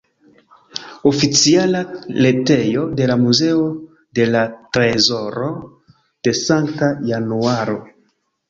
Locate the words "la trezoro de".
4.37-6.35